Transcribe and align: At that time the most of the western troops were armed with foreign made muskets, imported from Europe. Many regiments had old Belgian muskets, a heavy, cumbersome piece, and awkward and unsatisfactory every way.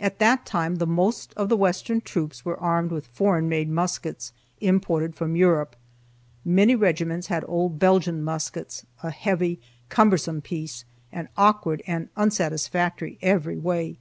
At 0.00 0.18
that 0.20 0.46
time 0.46 0.76
the 0.76 0.86
most 0.86 1.34
of 1.34 1.50
the 1.50 1.56
western 1.58 2.00
troops 2.00 2.46
were 2.46 2.58
armed 2.58 2.90
with 2.90 3.06
foreign 3.08 3.46
made 3.46 3.68
muskets, 3.68 4.32
imported 4.58 5.14
from 5.14 5.36
Europe. 5.36 5.76
Many 6.46 6.74
regiments 6.74 7.26
had 7.26 7.44
old 7.46 7.78
Belgian 7.78 8.22
muskets, 8.24 8.86
a 9.02 9.10
heavy, 9.10 9.60
cumbersome 9.90 10.40
piece, 10.40 10.86
and 11.12 11.28
awkward 11.36 11.82
and 11.86 12.08
unsatisfactory 12.16 13.18
every 13.20 13.58
way. 13.58 13.98